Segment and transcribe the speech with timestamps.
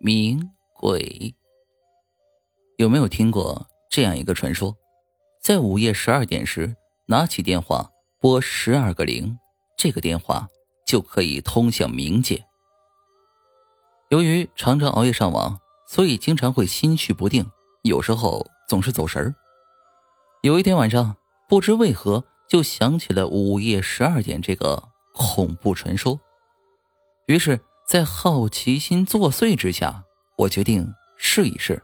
[0.00, 0.40] 冥
[0.74, 1.34] 鬼。
[2.76, 4.76] 有没有听过这样一个传说？
[5.42, 7.90] 在午夜十二点时，拿起电话
[8.20, 9.36] 拨十二个零，
[9.76, 10.46] 这个电话
[10.86, 12.44] 就可以通向冥界。
[14.10, 15.58] 由于常常熬夜上网，
[15.88, 17.50] 所以经常会心绪不定，
[17.82, 19.34] 有时候总是走神儿。
[20.42, 21.16] 有一天晚上，
[21.48, 26.20] 不知为何就想起了午夜十二点这个恐怖传说，
[27.26, 27.58] 于是，
[27.88, 30.04] 在好奇心作祟之下，
[30.36, 31.82] 我决定试一试，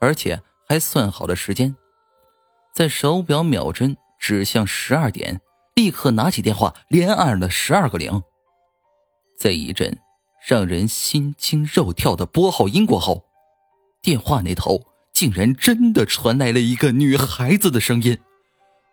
[0.00, 1.76] 而且还算好了时间，
[2.74, 5.40] 在手表秒针指向十二点，
[5.76, 8.20] 立刻拿起电话，连按了十二个零。
[9.38, 9.96] 在一阵
[10.44, 13.24] 让人心惊肉跳的拨号音过后，
[14.02, 14.82] 电话那头
[15.12, 18.18] 竟然真的传来了一个女孩子的声音，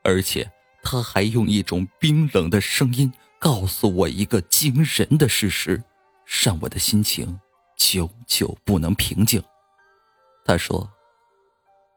[0.04, 0.52] 而且
[0.84, 5.84] 她还用一种冰冷的声音告诉我一个惊人的事实，
[6.26, 7.40] 让我的心情
[7.78, 9.42] 久久不能平静。
[10.46, 10.90] 他说：“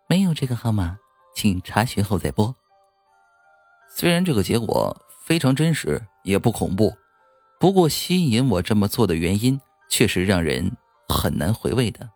[0.09, 0.99] 没有这个号码，
[1.35, 2.55] 请查询后再拨。”
[3.97, 6.93] 虽然这个结果非常真实，也不恐怖。
[7.61, 10.77] 不过，吸引我这么做的原因却是让人
[11.09, 12.11] 很难回味的。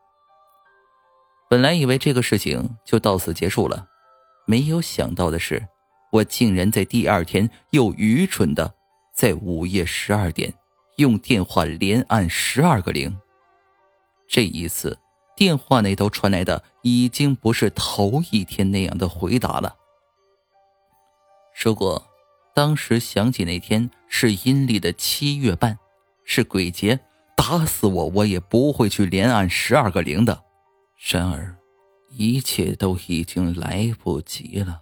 [1.48, 3.86] 本来以为这个事情就到此结束了，
[4.46, 5.66] 没有想到的是，
[6.12, 8.74] 我竟然在第二天又愚蠢的
[9.14, 10.52] 在午夜十二点
[10.98, 13.18] 用电话连按十二个零。
[14.28, 14.98] 这一次，
[15.34, 19.74] 电话那头传来的已经不是头一天那样的回答了。
[21.64, 22.04] 如果。
[22.54, 25.78] 当时想起那天是阴历的七月半，
[26.24, 26.98] 是鬼节，
[27.36, 30.42] 打死我我也不会去连按十二个零的。
[31.08, 31.56] 然而，
[32.10, 34.80] 一切都已经来不及了。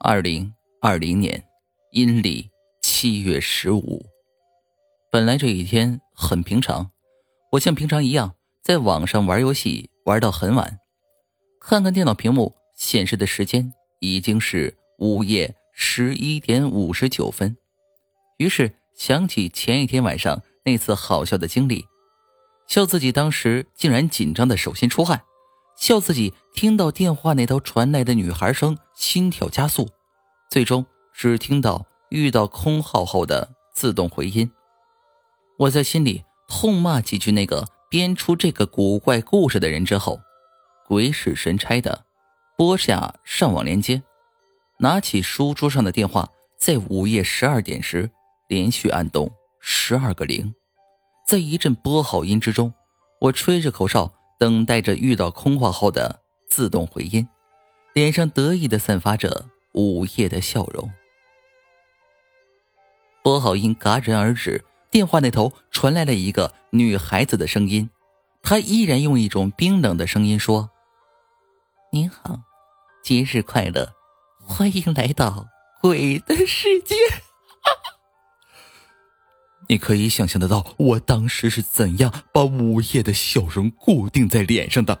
[0.00, 0.50] 二零
[0.80, 1.44] 二零年
[1.90, 2.48] 阴历
[2.80, 4.02] 七月十五，
[5.10, 6.90] 本来这一天很平常，
[7.52, 10.78] 我像平常一样在网上玩游戏，玩到很晚，
[11.60, 15.54] 看看电脑屏幕显示的时间已经是午夜。
[15.78, 17.54] 十一点五十九分，
[18.38, 21.84] 于是想起前一天晚上那次好笑的经历，
[22.66, 25.24] 笑自己当时竟然紧张的手心出汗，
[25.76, 29.90] 笑自己听到电话那头传来的女孩声，心跳加速，
[30.50, 34.50] 最终只听到遇到空号后的自动回音。
[35.58, 40.20] 我在心里痛骂几句那个编出这个古怪故事的人之后，
[40.86, 42.04] 鬼使神差的
[42.58, 44.02] 拨下上网连接。
[44.78, 46.28] 拿起书桌上的电话，
[46.58, 48.10] 在午夜十二点时
[48.48, 50.54] 连续按动十二个零，
[51.26, 52.74] 在一阵拨号音之中，
[53.22, 57.26] 我吹着口哨，等待着遇到空话后的自动回音，
[57.94, 60.92] 脸上得意的散发着午夜的笑容。
[63.22, 64.62] 拨号音戛然而止，
[64.96, 67.90] 电话那头传来了一个女孩子的声音，
[68.42, 70.70] 她依然用一种冰冷的声音说
[71.92, 72.40] ：“您好，
[73.04, 73.92] 节日快乐。”
[74.40, 75.48] 欢迎来到
[75.82, 76.94] 鬼的世界。
[79.68, 84.98] 你可以想象得到我当时是怎样把午夜的笑容固定在脸上的，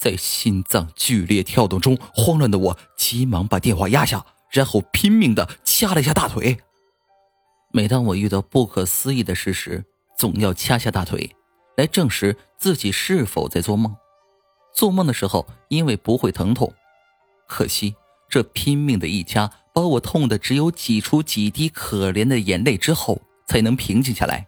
[0.00, 6.58] 在心脏剧烈跳动中，慌乱的我急忙把电话压下，然后拼命的掐了一下大腿。
[7.72, 9.84] 每当我遇到不可思议的事时，
[10.16, 11.36] 总要掐下大腿，
[11.76, 13.94] 来证实自己是否在做梦。
[14.74, 16.72] 做梦的时候，因为不会疼痛，
[17.46, 17.94] 可惜。
[18.28, 24.46] 这拼命的一掐，把我痛的只有挤出几滴可怜的眼泪之后，才能平静下来。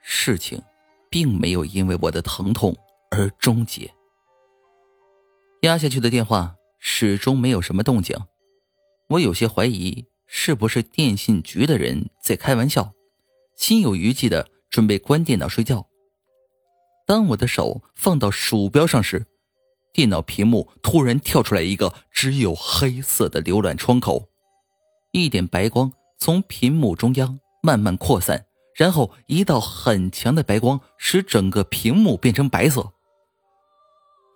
[0.00, 0.62] 事情，
[1.10, 2.74] 并没有因为我的疼痛
[3.10, 3.92] 而终结。
[5.60, 8.16] 压下去的电话始终没有什么动静，
[9.08, 12.92] 我有些怀疑是不是电信局的人在开玩笑，
[13.56, 15.86] 心有余悸的准备关电脑睡觉。
[17.06, 19.26] 当我的手放到鼠标上时，
[19.92, 24.28] 电脑屏幕突然跳出来一个只有黑色的浏览窗口，
[25.12, 32.92] 一点白光从屏幕中央慢慢扩散，然后一道很强的白光使整个屏幕变成白色。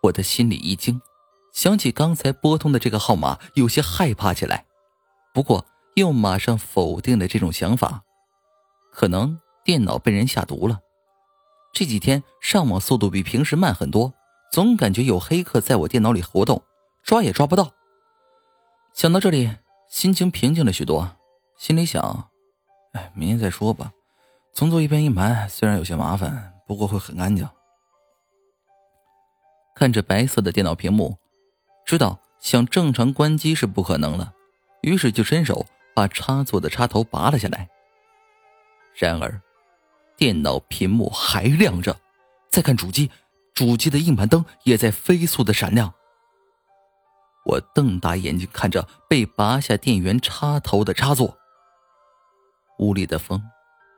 [0.05, 1.03] 我的心里一惊，
[1.53, 4.65] 想起刚才拨通的这个号码，有些害怕起来，
[5.35, 5.67] 不过
[6.01, 8.03] 又马上否定了这种想法，
[8.91, 10.81] 可能电脑被人下毒了。
[11.73, 14.13] 这几天上网速度比平时慢很多。
[14.51, 16.65] 总感觉有黑客在我电脑里活动，
[17.05, 17.71] 抓也抓不到。
[18.93, 19.49] 想到这里，
[19.89, 21.17] 心情平静了许多，
[21.57, 22.31] 心里想
[22.91, 23.93] ：“哎，明天再说吧。
[24.53, 27.49] 重做一遍硬盘虽然有些麻烦，不过会很干净。”
[29.77, 31.17] 看着白色的电脑屏幕，
[31.87, 34.35] 知道想正常关机是不可能了，
[34.83, 35.65] 于是就伸手
[35.95, 37.69] 把插座的插头拔了下来。
[38.95, 39.41] 然而，
[40.17, 41.97] 电脑屏幕还亮着。
[42.49, 43.11] 再看主机，
[43.55, 45.95] 主机的硬盘灯也在飞速的闪亮。
[47.47, 51.39] 我瞪大眼睛看着被拔下电源插头的插座。
[52.79, 53.43] 屋里的风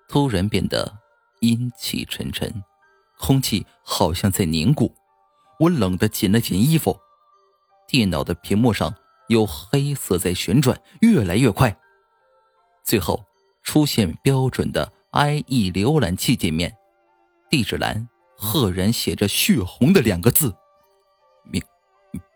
[0.09, 0.99] 突然变得
[1.41, 2.63] 阴气沉沉，
[3.19, 4.95] 空气好像在凝固。
[5.59, 6.99] 我冷得紧了紧衣服。
[7.89, 8.95] 电脑的屏幕上
[9.33, 11.75] 有黑色在旋转，越来越快，
[12.85, 13.25] 最后
[13.63, 16.73] 出现标准的 IE 浏览器界面，
[17.51, 20.55] 地址栏赫然写着血红的两个字
[21.51, 21.63] ：“冥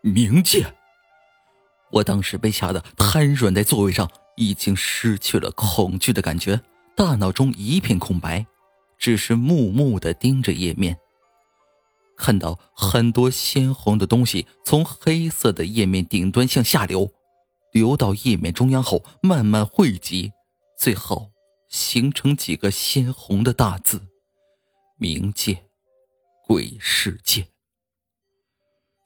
[0.03, 0.65] 冥界。”
[1.93, 6.59] 我当时被吓得瘫软在座位上，已经失去了恐惧的感觉，
[6.95, 8.45] 大脑中一片空白，
[8.97, 10.97] 只是木木的盯着页面，
[12.17, 17.13] 看到很多鲜红的东西从黑色的页面顶端向下流，
[17.71, 20.33] 流到页面中央后慢慢汇集，
[20.77, 21.31] 最后
[21.69, 24.01] 形成几个鲜红的大字
[24.99, 25.63] ：“冥界，
[26.45, 27.47] 鬼世界。”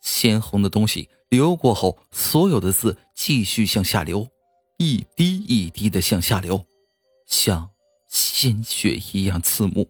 [0.01, 1.09] 鲜红的东西。
[1.29, 4.27] 流过后，所有的字继续向下流，
[4.77, 6.65] 一滴一滴的向下流，
[7.25, 7.69] 像
[8.09, 9.89] 鲜血一样刺目。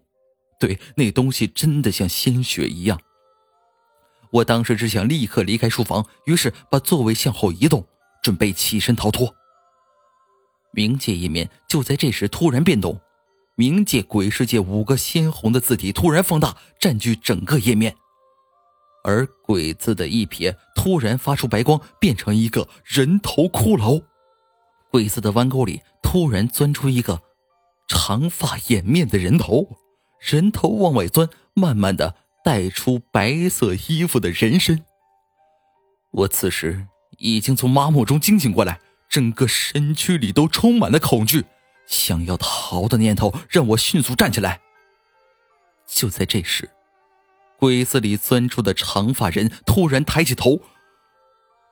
[0.60, 3.02] 对，那东西真的像鲜血一样。
[4.32, 7.86] 我当时只想立刻离开书房，于是把座位向后移动，
[8.24, 9.34] 准备起身逃脱。
[10.74, 13.00] 冥界页面就在这时突然变动，
[13.58, 17.94] 冥界鬼世界五个鲜红的字体突然放大，占据整个页面。
[19.04, 24.04] 而“鬼”字的一撇突然发出白光，变成一个人头骷髅。
[24.92, 27.20] 鬼字的弯钩里突然钻出一个
[27.88, 29.68] 长发掩面的人头，
[30.20, 34.84] 人头往外钻，慢慢的带出白色衣服的人身。
[36.12, 38.80] 我此时已经从麻木中惊醒过来，
[39.10, 41.46] 整个身躯里都充满了恐惧，
[41.88, 44.60] 想要逃的念头让我迅速站起来。
[45.88, 46.70] 就在这时。
[47.58, 50.60] 鬼子里钻出的长发人突然抬起头，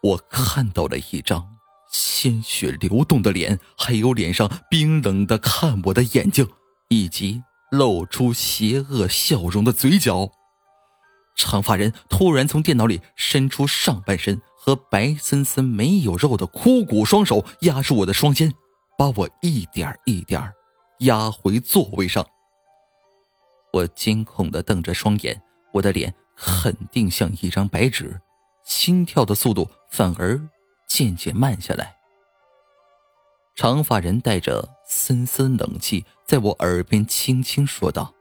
[0.04, 1.58] 我看到了一张
[1.92, 6.48] 鲜血流动的脸，还有脸上冰冷的看我的眼睛，
[6.90, 7.42] 以及
[7.72, 10.32] 露出邪恶笑容的嘴角。
[11.42, 18.54] 长发人突然从电脑里伸出上半身和白森森没有肉的枯骨双手，压住我的双肩，
[18.98, 20.54] 把我一点一点
[21.00, 22.26] 压回座位上。
[23.72, 25.42] 我惊恐的瞪着双眼。
[25.72, 28.20] 我的脸肯定像一张白纸，
[28.64, 30.42] 心跳的速度反而
[30.88, 31.96] 渐渐慢下来。
[33.56, 38.14] 长发人带着森森冷气，在我耳边轻轻说道：“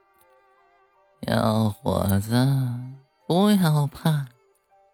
[1.26, 2.34] 小伙子，
[3.28, 4.28] 不要怕，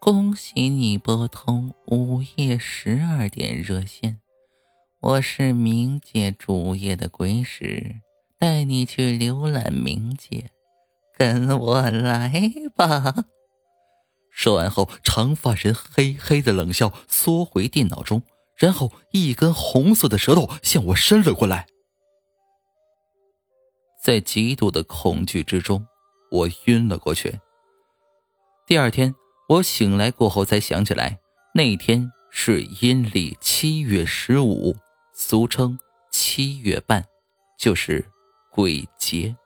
[0.01, 4.19] 恭喜你拨通午夜十二点热线，
[4.99, 8.01] 我是冥界主页的鬼使，
[8.37, 10.51] 带你去浏览冥界。”
[11.17, 13.15] 跟我来吧！
[14.33, 18.21] 说完后，长发人嘿嘿的冷笑，缩回电脑中，
[18.57, 21.69] 然后一根红色的舌头向我伸了过来。
[24.03, 25.87] 在极度的恐惧之中，
[26.33, 27.39] 我晕了过去。
[28.67, 29.15] 第二天，
[29.47, 31.19] 我醒来过后才想起来，
[31.55, 34.75] 那天是阴历七月十五，
[35.13, 35.79] 俗称
[36.11, 37.05] 七月半，
[37.59, 38.07] 就是
[38.51, 39.37] 鬼节。